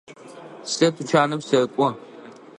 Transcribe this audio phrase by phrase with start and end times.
[0.73, 1.89] Сэ тучаным сэкӏо.